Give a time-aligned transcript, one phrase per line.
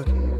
[0.00, 0.31] about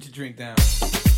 [0.00, 1.09] put your drink down.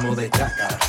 [0.00, 0.79] Ritmo de chácara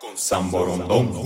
[0.00, 1.22] Con San Borondón.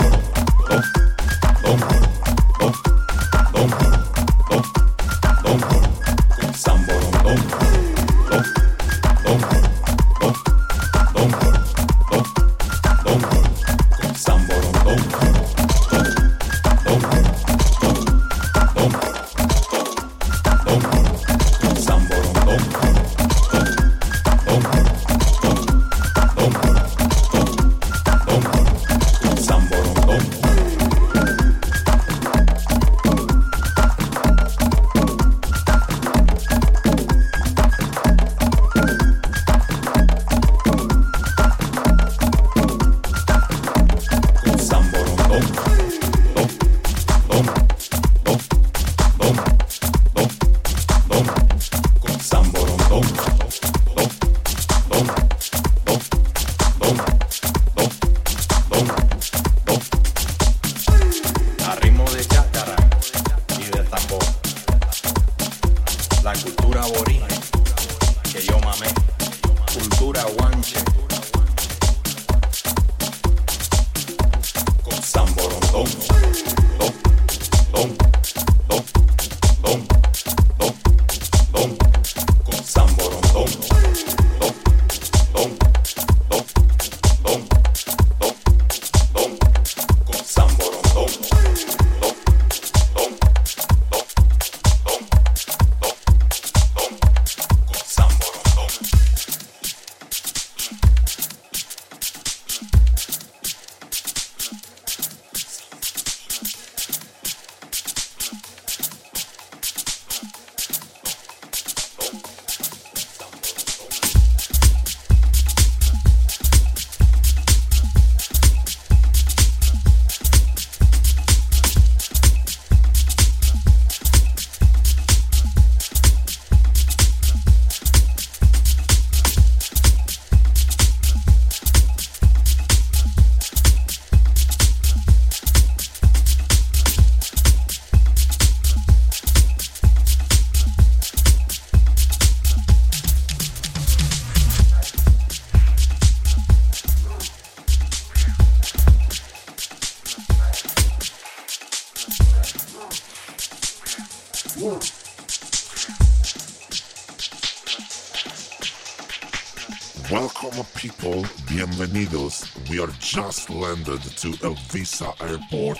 [163.78, 165.78] Landed to Eivissa Airport.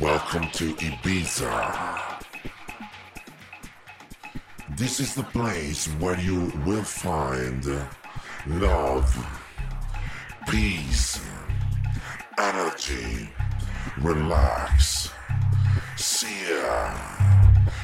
[0.00, 2.24] Welcome to Ibiza.
[4.76, 7.64] This is the place where you will find
[8.46, 9.08] love,
[10.48, 11.20] peace,
[12.38, 13.30] energy,
[13.98, 15.12] relax,
[15.96, 16.44] sea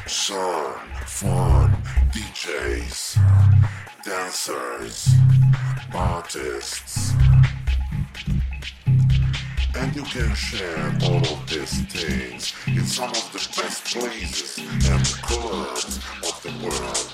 [0.07, 0.75] sun,
[1.07, 1.71] fun,
[2.13, 3.19] DJs,
[4.05, 5.15] dancers,
[5.95, 7.24] artists.
[9.95, 15.99] You can share all of these things in some of the best places and clubs
[16.25, 17.14] of the world.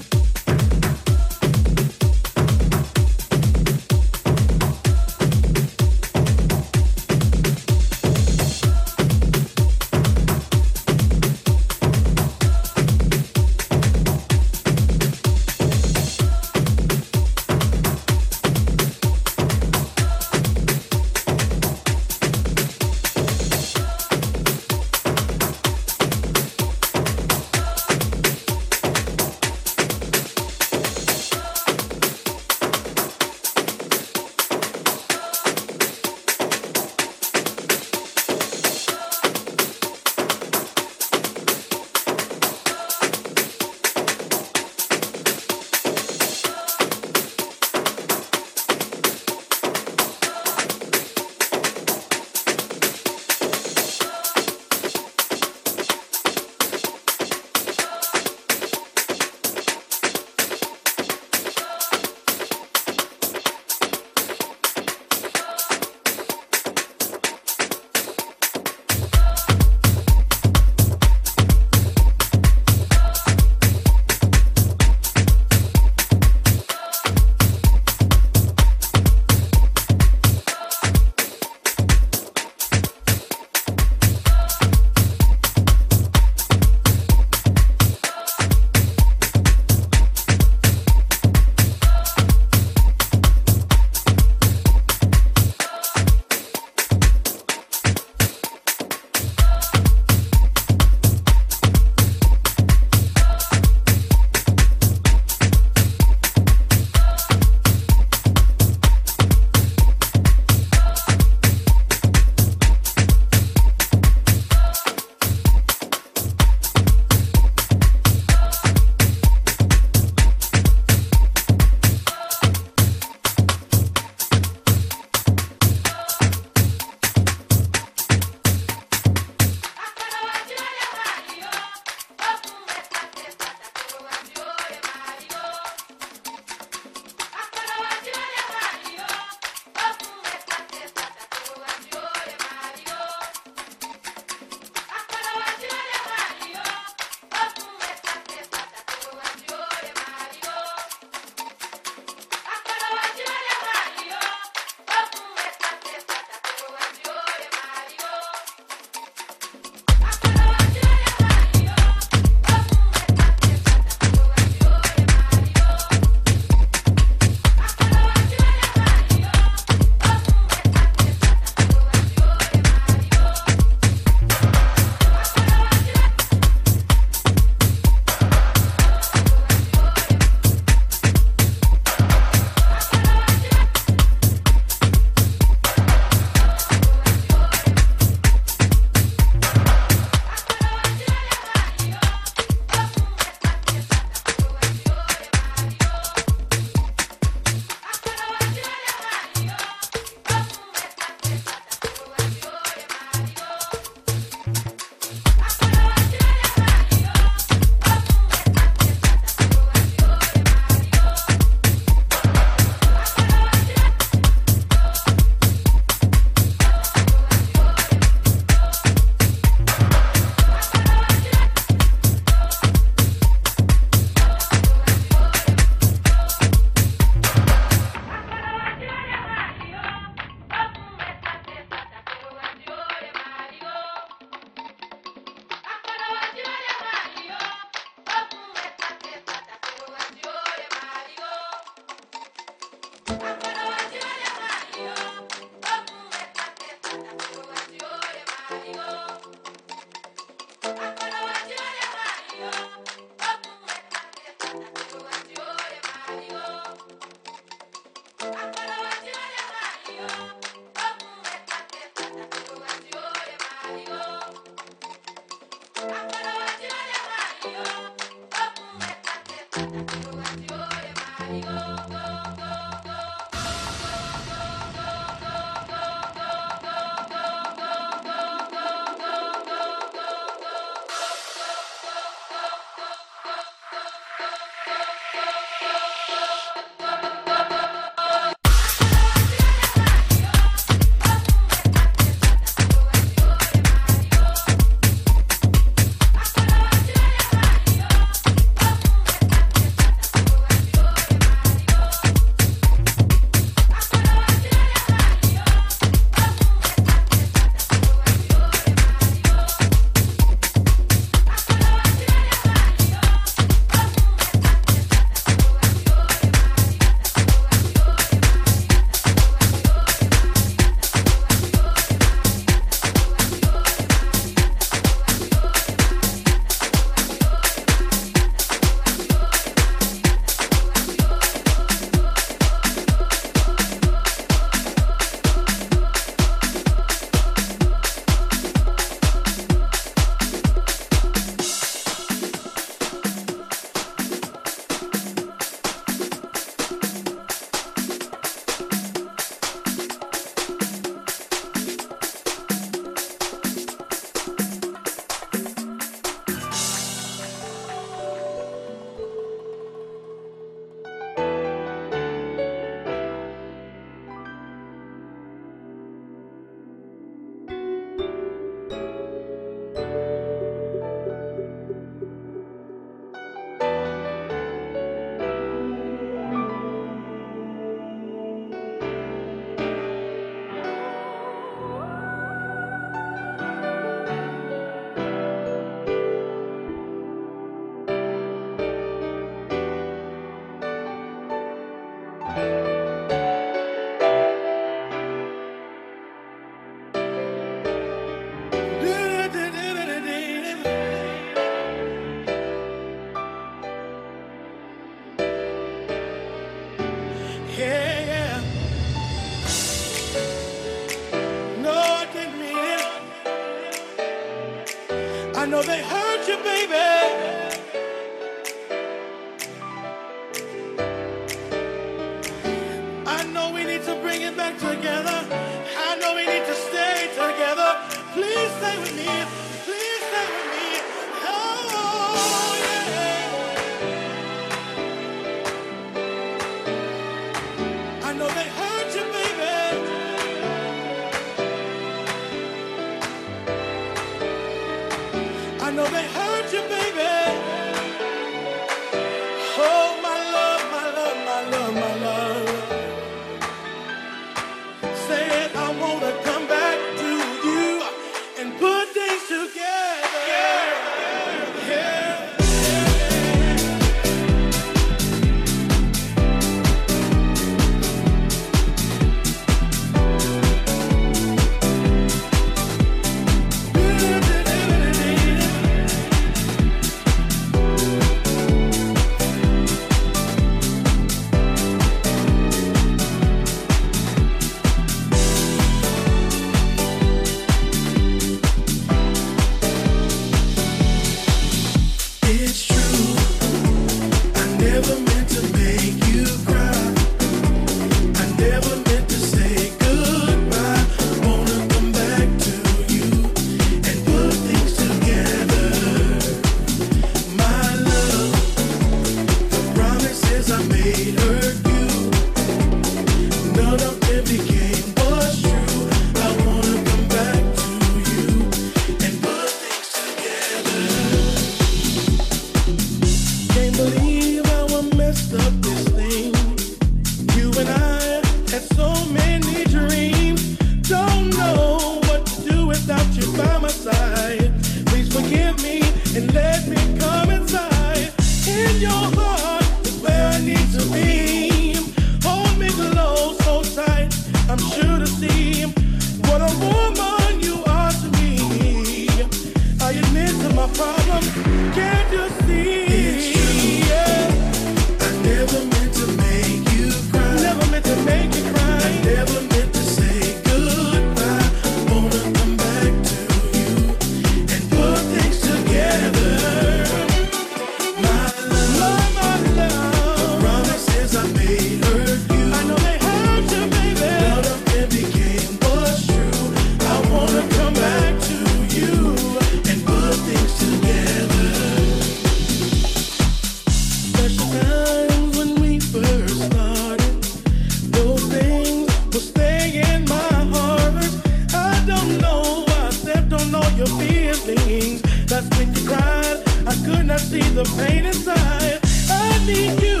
[595.34, 598.78] that when you cried, I could not see the pain inside.
[599.10, 600.00] I need you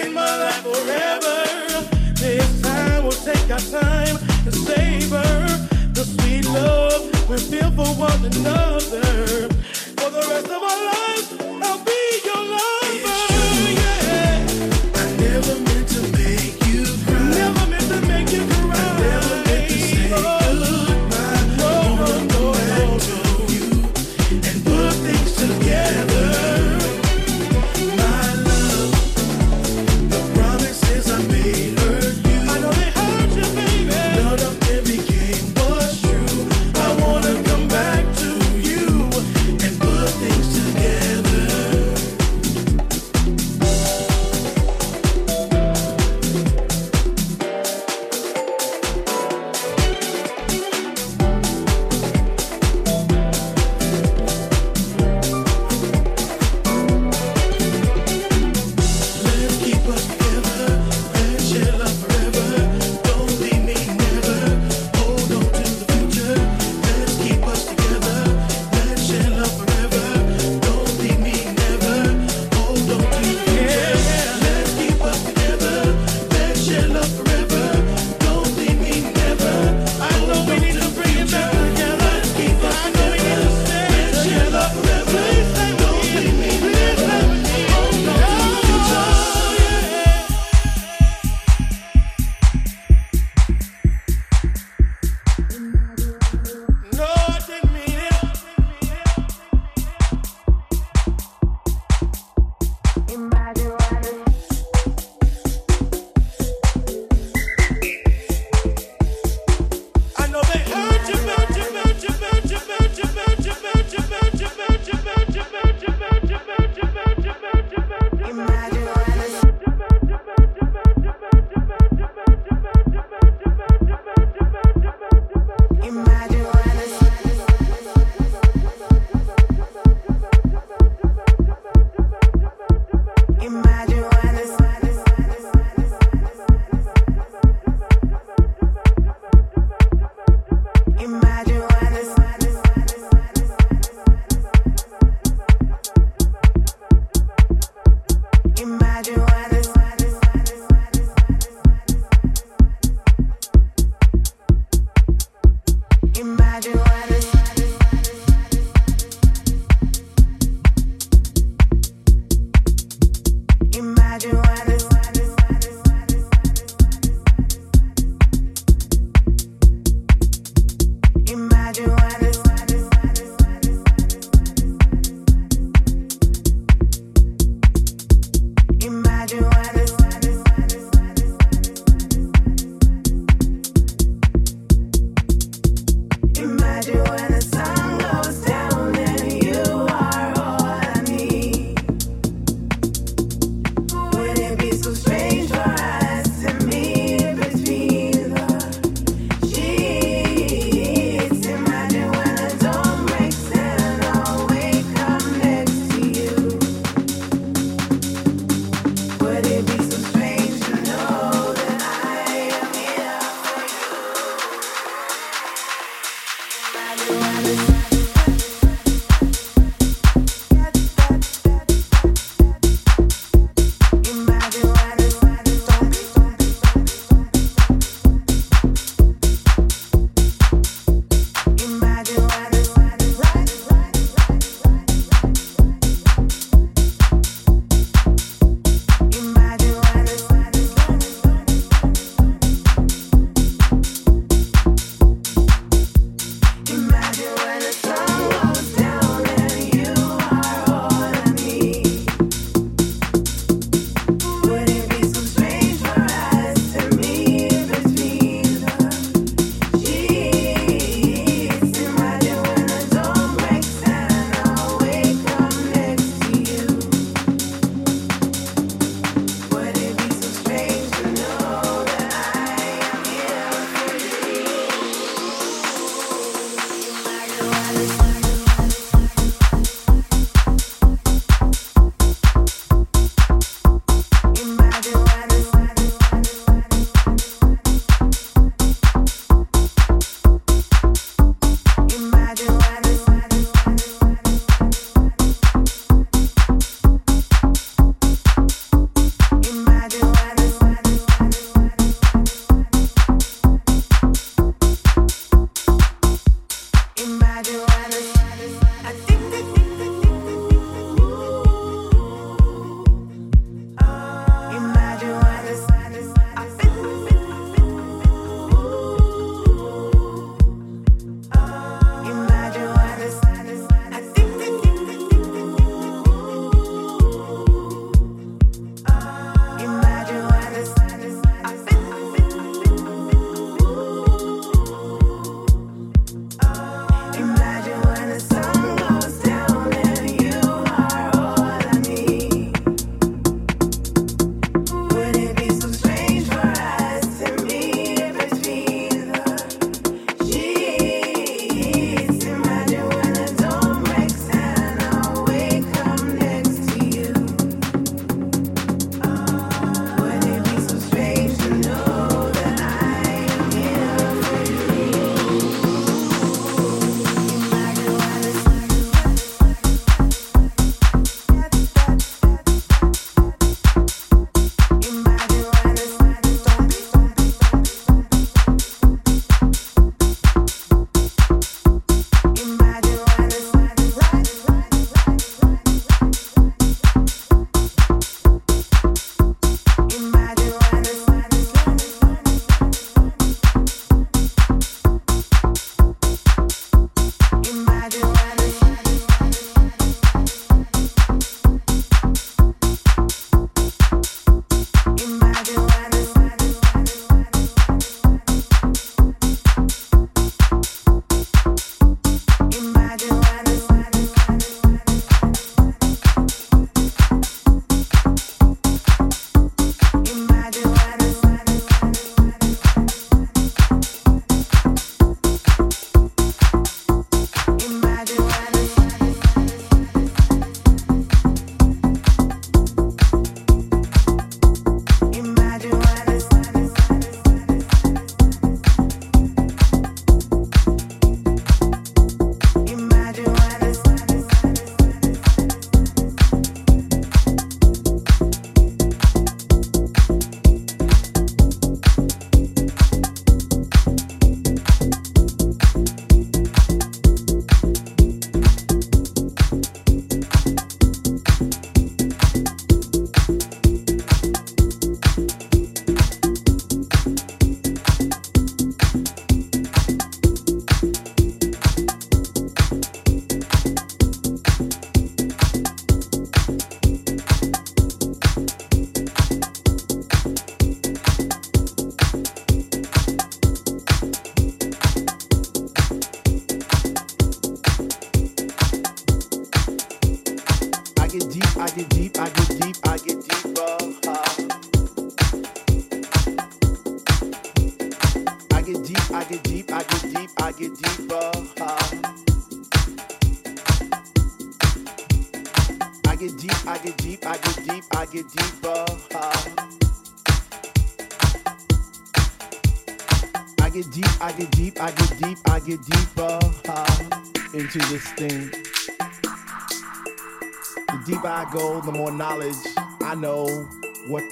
[0.00, 1.36] in my life forever.
[2.14, 5.28] This time we'll take our time to savor
[5.92, 8.63] the sweet love we feel for one another.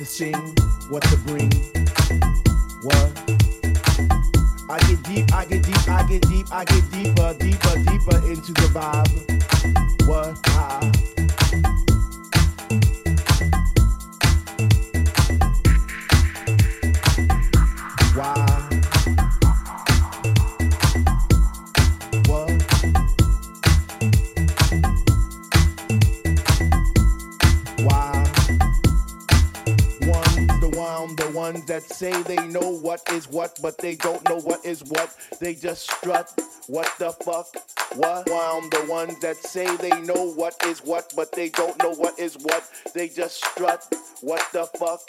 [0.03, 0.35] To sing,
[0.89, 1.82] what to bring.
[33.33, 35.11] What but they don't know what is what.
[35.41, 36.31] They just strut.
[36.69, 37.49] What the fuck?
[37.97, 38.29] What?
[38.31, 41.91] Why I'm the ones that say they know what is what, but they don't know
[41.93, 42.65] what is what.
[42.95, 43.83] They just strut.
[44.21, 45.01] What the fuck?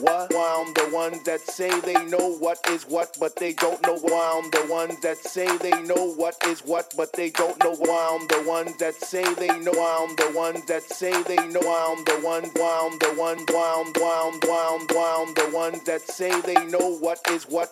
[0.00, 0.32] What?
[0.32, 3.98] Why I'm the ones that say they know what is what, but they don't know
[3.98, 7.74] why I'm the ones that say they know what is what, but they don't know
[7.74, 11.36] why I'm the ones that say they know why I'm the ones that say they
[11.48, 14.86] know why I'm the one why I'm the one why I'm why I'm why I'm
[14.96, 17.71] why I'm the ones that say they know what is what,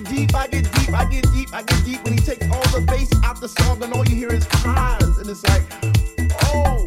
[0.00, 2.62] Get deep, I get deep, I get deep, I get deep when he takes all
[2.72, 5.62] the bass out the song, and all you hear is highs, and it's like,
[6.44, 6.86] oh,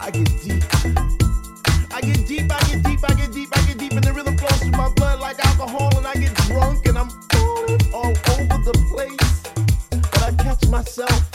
[0.00, 0.64] I get deep.
[1.92, 4.36] I get deep, I get deep, I get deep, I get deep, and the rhythm
[4.36, 8.58] flows through my blood like alcohol, and I get drunk, and I'm falling all over
[8.64, 9.42] the place.
[9.90, 11.25] But I catch myself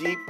[0.00, 0.29] deep,